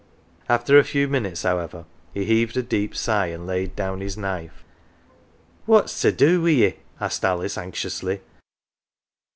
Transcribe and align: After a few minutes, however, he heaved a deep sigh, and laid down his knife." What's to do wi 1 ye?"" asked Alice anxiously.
After 0.49 0.79
a 0.79 0.83
few 0.83 1.07
minutes, 1.07 1.43
however, 1.43 1.85
he 2.11 2.25
heaved 2.25 2.57
a 2.57 2.63
deep 2.63 2.95
sigh, 2.95 3.27
and 3.27 3.45
laid 3.45 3.75
down 3.75 4.01
his 4.01 4.17
knife." 4.17 4.63
What's 5.67 6.01
to 6.01 6.11
do 6.11 6.39
wi 6.39 6.53
1 6.69 6.73
ye?"" 6.73 6.79
asked 6.99 7.23
Alice 7.23 7.55
anxiously. 7.55 8.21